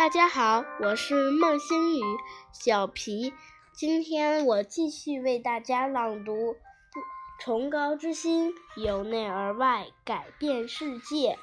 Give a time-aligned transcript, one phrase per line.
[0.00, 2.00] 大家好，我是孟星宇
[2.52, 3.34] 小皮。
[3.74, 6.32] 今天我继续为大家朗读
[7.38, 11.36] 《崇高之心》，由内而外改变世界。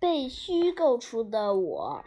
[0.00, 2.04] 被虚构出的我，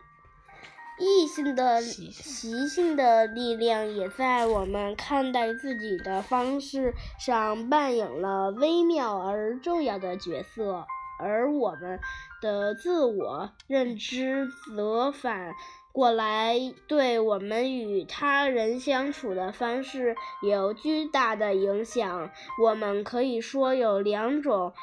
[1.00, 10.86] 异性的习性的力量也在我们看待自己的方式上扮演了微妙而重要的角色。
[11.20, 12.00] 而我们
[12.42, 15.54] 的自我认知则反
[15.92, 22.32] 过来对我们与他人相处的方式有巨大的影响。
[22.62, 24.74] 我们可以说有两种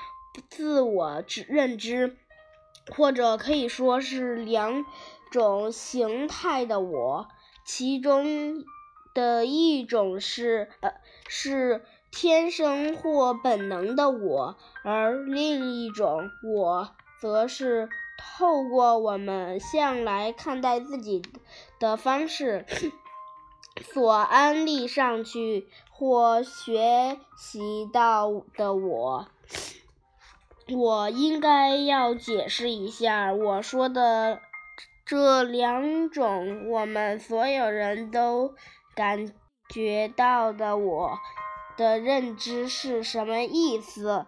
[0.49, 2.17] 自我认知，
[2.97, 4.85] 或者可以说是两
[5.31, 7.29] 种形态的我，
[7.65, 8.65] 其中
[9.15, 10.93] 的一种是呃
[11.29, 11.83] 是。
[12.13, 21.23] 天生或本能的我，而另一种我，则是透过我们向来看待自己
[21.81, 22.67] 的方式
[23.93, 29.27] 所安利上去或学习到的我。
[30.69, 34.41] 我应该要解释一下，我说的
[35.05, 38.55] 这两种我们所有人都
[38.95, 39.33] 感
[39.69, 41.19] 觉到的我。
[41.83, 44.25] 的认知是什么意思？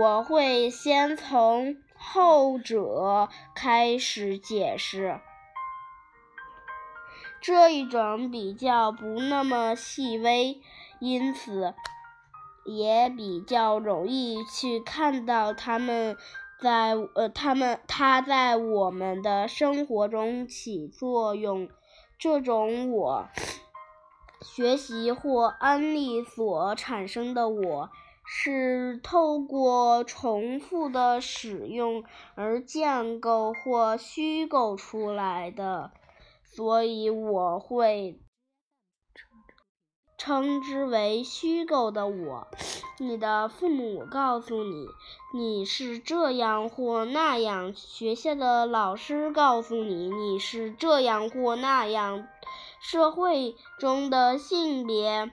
[0.00, 5.20] 我会先从后者开始解释。
[7.42, 10.62] 这一种比较不那么细微，
[10.98, 11.74] 因此
[12.64, 16.16] 也比较容易去看到他们
[16.58, 21.68] 在呃，他们他在我们的生活中起作用。
[22.18, 23.28] 这种我。
[24.42, 27.90] 学习或安利所产生的我，
[28.26, 35.92] 是透过重复的使用而建构或虚构出来的，
[36.44, 38.20] 所以我会
[40.18, 42.48] 称之为虚构的我。
[42.98, 44.86] 你的父母告诉你
[45.34, 52.26] 你是这样或那样，学校的老师告诉你你是这样或那样。
[52.88, 55.32] 社会中的性别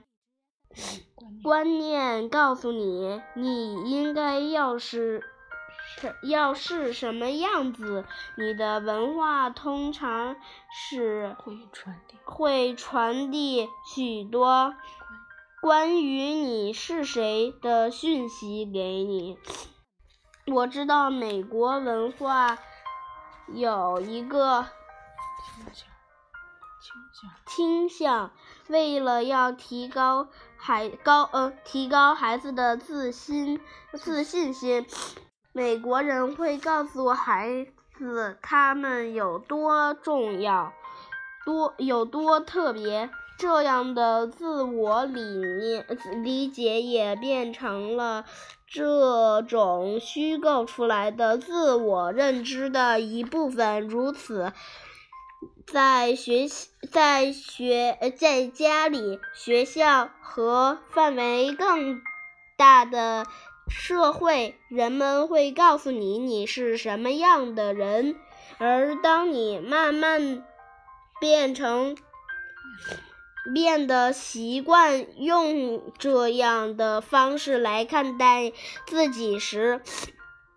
[1.44, 5.24] 观念告诉你，你应该要是
[6.00, 8.06] 是要是什么样子。
[8.40, 10.36] 你的文化通常
[10.90, 14.74] 是会传递会传递许多
[15.62, 19.38] 关于你是谁的讯息给你。
[20.48, 22.58] 我知道美国文化
[23.54, 24.66] 有一个。
[27.46, 28.32] 倾向，
[28.68, 33.60] 为了要提高孩高呃提高孩子的自信
[33.94, 34.86] 自信心，
[35.52, 37.68] 美国人会告诉孩
[37.98, 40.74] 子他们有多重要，
[41.46, 43.10] 多有多特别。
[43.36, 45.86] 这样的自我理念
[46.24, 48.26] 理解也变成了
[48.68, 53.88] 这种虚构出来的自我认知的一部分。
[53.88, 54.54] 如此。
[55.66, 62.02] 在学习、在学、在家里、学校和范围更
[62.58, 63.26] 大的
[63.70, 68.16] 社会，人们会告诉你你是什么样的人。
[68.60, 70.46] 而当你慢慢
[71.20, 71.98] 变成、
[73.54, 78.52] 变得习惯用这样的方式来看待
[78.86, 79.82] 自己时，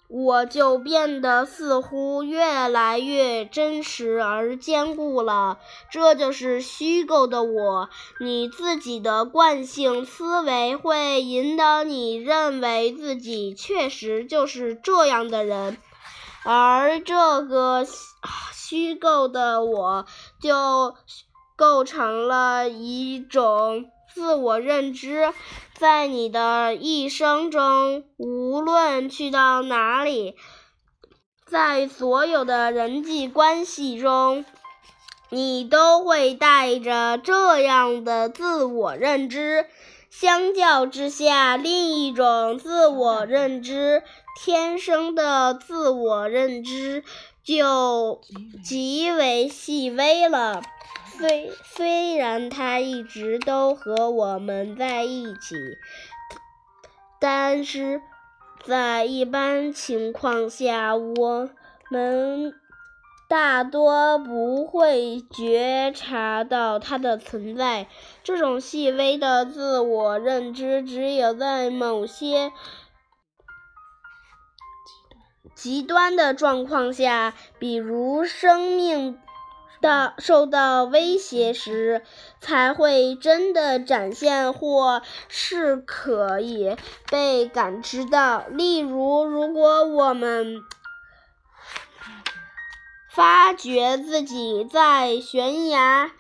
[0.09, 5.59] 我就变得似乎越来越真实而坚固了。
[5.91, 7.89] 这就是虚构的我。
[8.21, 15.77] 你自己的惯性思维会引导你认为自己确实就是这样的人，
[16.45, 17.85] 而这个
[18.53, 20.07] 虚构的我
[20.41, 20.95] 就
[21.57, 23.91] 构成了一种。
[24.17, 25.35] 自我认知，
[25.75, 30.37] 在你的一生中，无论去到哪里，
[31.45, 34.47] 在所有的人际关系中，
[35.29, 39.67] 你都会带着这样的自我认知。
[40.09, 44.03] 相较之下，另一种自我认知——
[44.43, 47.05] 天生的自我认知，
[47.45, 48.23] 就
[48.65, 50.63] 极为细微了。
[51.19, 55.57] 虽虽然他一直都和我们在一起，
[57.19, 58.03] 但是
[58.65, 61.49] 在一般情况下，我
[61.91, 62.53] 们
[63.29, 67.89] 大多不会觉察到他的存在。
[68.23, 72.53] 这种细微的自我认知，只有在某些
[75.55, 79.19] 极端的状况下，比如生命。
[79.81, 82.03] 到受到威胁时，
[82.41, 86.77] 才会真的展现或是可以
[87.11, 88.45] 被感知到。
[88.49, 90.61] 例如，如果我们
[93.11, 96.11] 发觉自己在悬崖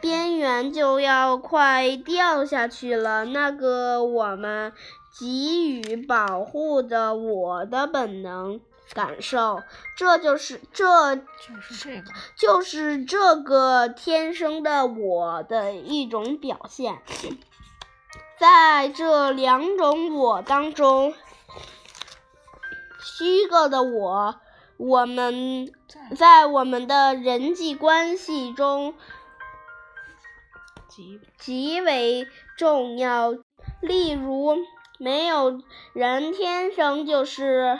[0.00, 4.72] 边缘就要快掉下去了，那个我们
[5.18, 8.60] 给予保护的我的本能。
[8.92, 9.62] 感受，
[9.96, 11.22] 这就是这就
[11.60, 17.02] 是这个，就是这个天生的我的一种表现。
[18.38, 21.14] 在这两种我当中，
[23.00, 24.36] 虚构的我，
[24.76, 25.72] 我们
[26.16, 28.94] 在我们的人际关系中
[30.88, 33.34] 极极为重要。
[33.80, 34.56] 例如，
[34.98, 35.60] 没有
[35.92, 37.78] 人天生就是。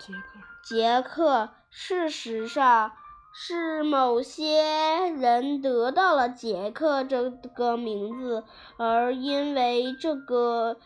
[0.00, 1.50] 杰克，杰克。
[1.72, 2.90] 事实上，
[3.32, 4.64] 是某些
[5.08, 8.44] 人得到了杰克这个名字，
[8.76, 10.78] 而因为这个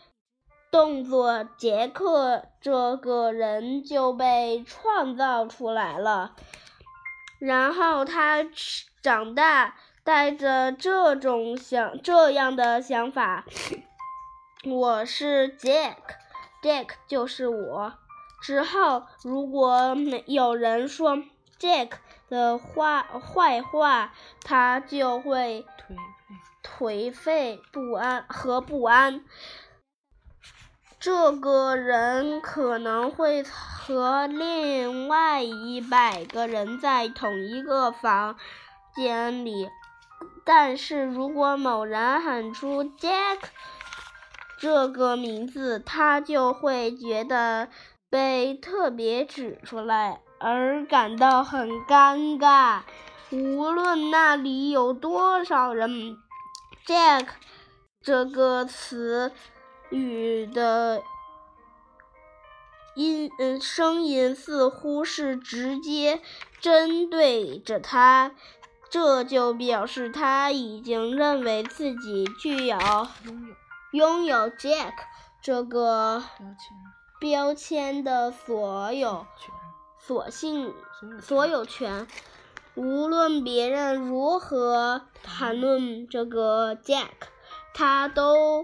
[0.69, 6.35] 动作，杰克这个人就被创造出来了。
[7.39, 8.45] 然后他
[9.01, 13.43] 长大，带着这种想这样的想法：
[14.69, 16.13] 我是杰克，
[16.61, 17.93] 杰克就是我。
[18.45, 21.17] 之后，如果没有人说
[21.59, 21.93] Jack
[22.29, 24.13] 的话坏话，
[24.43, 25.65] 他就会
[26.63, 29.25] 颓颓废不安和不安。
[30.99, 38.37] 这个人可能会和另外一百个人在同一个房
[38.95, 39.71] 间里，
[40.43, 43.39] 但是如果某人喊出 Jack
[44.59, 47.69] 这个名字，他就会觉得。
[48.09, 52.81] 被特别指出来而感到很尴尬，
[53.31, 56.17] 无论那里有多少人
[56.85, 57.27] ，Jack
[58.01, 59.31] 这个词
[59.89, 61.01] 语的
[62.95, 66.21] 音嗯声音似乎是直接
[66.61, 68.31] 针对着他，
[68.89, 72.77] 这就表示他已经认为自己具有
[73.91, 74.93] 拥有 Jack
[75.41, 76.23] 这个
[77.25, 78.03] 标签。
[78.03, 79.25] 的所有
[79.97, 80.73] 所性
[81.21, 82.07] 所有权，
[82.75, 87.09] 无论别人如何谈论这个 Jack，
[87.73, 88.63] 他都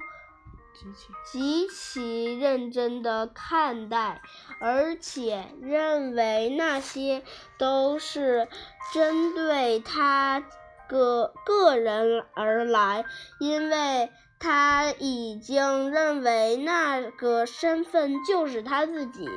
[1.32, 4.22] 极其认真的看待，
[4.60, 7.24] 而且认为那些
[7.58, 8.48] 都是
[8.94, 10.44] 针对他
[10.88, 13.06] 个个人而来，
[13.40, 14.12] 因为。
[14.42, 19.30] 他已经认为那个身份就是他自己，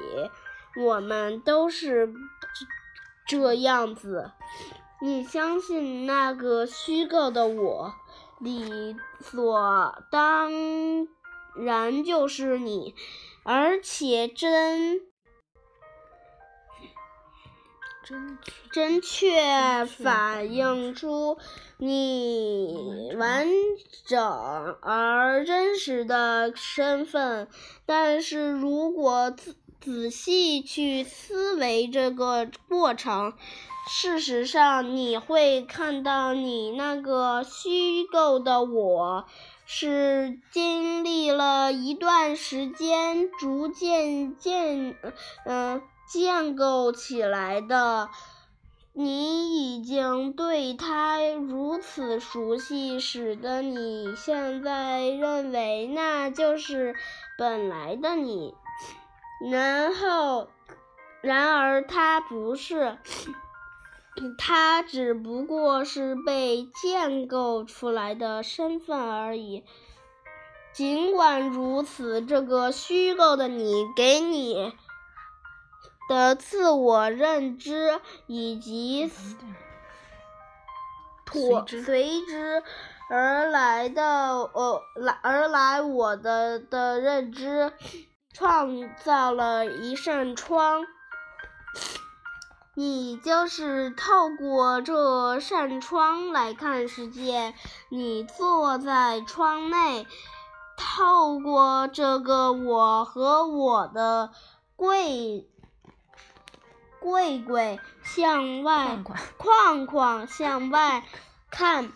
[0.83, 2.13] 我们都是
[3.27, 4.33] 这样子。
[5.03, 7.95] 你相信那个虚构的我，
[8.41, 10.51] 理所当
[11.55, 12.95] 然就是你，
[13.45, 15.03] 而且真。
[18.71, 21.39] 真确反映出
[21.79, 23.47] 你完
[24.07, 24.21] 整
[24.83, 27.49] 而真实的身份，
[27.87, 33.35] 但是如果仔仔细去思维这个过程，
[33.89, 39.27] 事实上你会看到你那个虚构的我
[39.67, 44.97] 是经历了一段时间逐渐建，
[45.47, 45.83] 嗯。
[46.15, 48.09] 建构起来的，
[48.93, 56.95] 你已经对他如此熟悉，使得你现在认为那就是
[57.37, 58.55] 本来的你。
[59.51, 60.47] 然后，
[61.21, 62.97] 然而他不是，
[64.39, 69.65] 他只不过是被建构出来的身份而已。
[70.73, 74.73] 尽管如此，这个虚构的你给你。
[76.09, 79.11] 的自我认知以及
[81.25, 82.63] 妥随之
[83.11, 87.73] 而来的呃来而来我的的认知，
[88.33, 90.87] 创造了一扇窗。
[92.77, 97.55] 你就是透过这扇窗来看世界。
[97.89, 100.07] 你坐在窗内，
[100.77, 104.31] 透过这个我和我的
[104.75, 105.49] 柜。
[107.05, 108.99] 柜柜向外，
[109.37, 111.05] 框框向外
[111.53, 111.93] 看，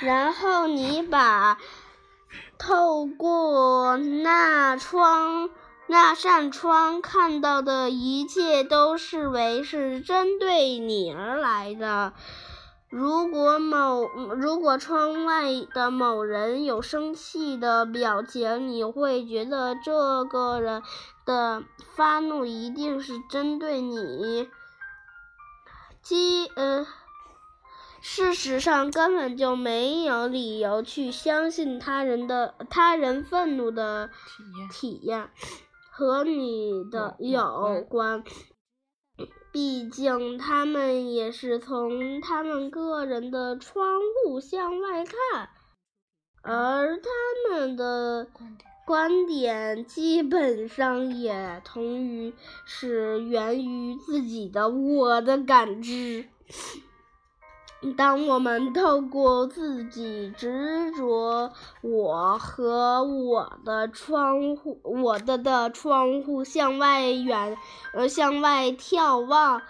[0.00, 1.58] 然后你把
[2.58, 5.48] 透过那窗
[5.86, 12.12] 那扇窗看到的一切都视为是针对你而来的。
[12.90, 20.82] 如果某如果窗外的某人有生气的表情，你会觉得这个人
[21.28, 21.62] 的
[21.94, 24.48] 发怒一定是针对你。
[26.00, 26.86] 基呃，
[28.00, 34.08] 事实上根本就没有理由去相信他人的他人愤怒的
[34.72, 35.30] 体验
[35.90, 38.24] 和你的有关。
[39.52, 45.50] 毕竟他们也是从他们个人的窗户向外看，
[46.42, 47.10] 而他
[47.50, 48.26] 们的
[48.88, 49.84] 观点。
[49.84, 52.32] 基本上也同于
[52.64, 56.24] 是源于自己的我的感知。
[57.98, 61.52] 当我们透过自己执着
[61.82, 67.58] 我和我的窗户，我的的窗户向外远，
[67.92, 69.60] 呃向外眺望，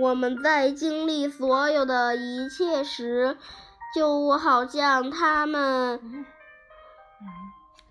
[0.00, 3.36] 我们在经历所有的一切时，
[3.92, 6.24] 就好像他们，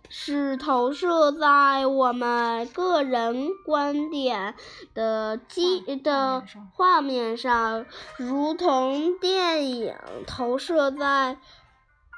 [0.10, 4.56] 是投射在我们个人观点
[4.94, 7.86] 的基的画面上，
[8.18, 9.96] 如同电影
[10.26, 11.38] 投射在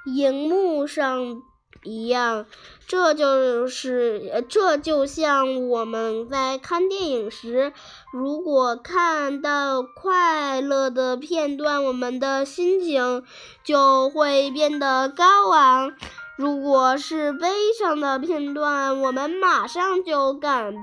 [0.05, 1.41] 荧幕上
[1.83, 2.45] 一样。
[2.87, 7.71] 这就是，呃这就像我们在看电影时，
[8.11, 13.23] 如果看到快乐的片段，我们的心情
[13.63, 15.93] 就会变得高昂。
[16.39, 20.73] 如果是悲伤的片段，我们马上就感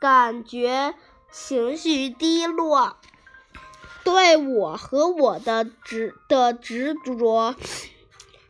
[0.00, 0.94] 感觉
[1.32, 2.96] 情绪低落。
[4.04, 7.56] 对我和我的执的执着，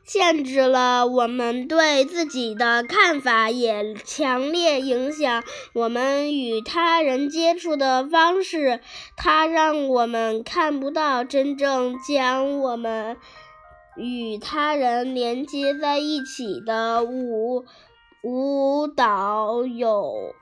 [0.05, 5.43] 限制了我们对自己的看法，也强烈影响
[5.73, 8.81] 我们与他人接触的方式。
[9.17, 13.17] 它让我们看不到真正将我们
[13.97, 17.65] 与他人连接在一起的舞
[18.23, 20.35] 舞蹈有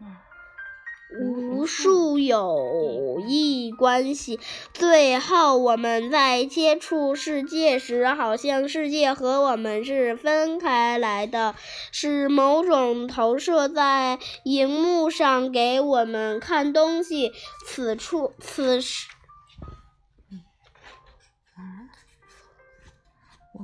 [0.00, 4.38] 嗯，无数友谊关系。
[4.72, 11.54] 最后，我们在接触世界时，好像世界和我们是分开来的，
[11.90, 17.32] 是某种投射在荧幕上给我们看东西。
[17.66, 19.08] 此处，此时。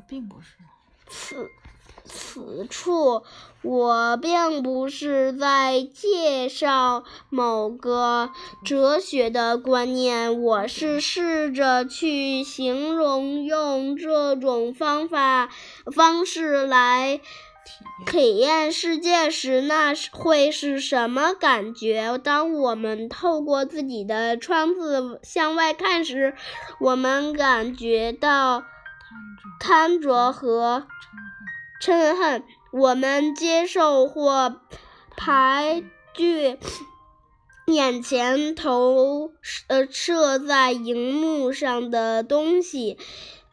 [0.08, 0.46] 并不是。
[1.08, 1.48] 此
[2.06, 3.22] 此处，
[3.62, 8.30] 我并不是在介绍某个
[8.64, 15.48] 哲学的观念，我是试着去形容用这种方法
[15.94, 17.20] 方式来
[18.04, 22.18] 体验世界时，那是会是什么感觉？
[22.22, 26.34] 当我们透过自己的窗子向外看时，
[26.80, 28.64] 我们感觉到
[29.58, 30.86] 贪着和。
[31.80, 32.42] 嗔恨，
[32.72, 34.60] 我们接受或
[35.16, 35.82] 排
[36.14, 36.56] 拒
[37.66, 39.32] 眼前投
[39.66, 42.96] 呃射在荧幕上的东西，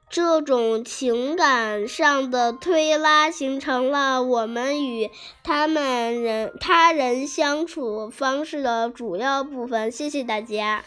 [0.10, 5.10] 这种情感上的推拉形成了我们与
[5.44, 9.92] 他们人他人相处方式的主要部分。
[9.92, 10.86] 谢谢大家。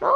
[0.00, 0.08] 哦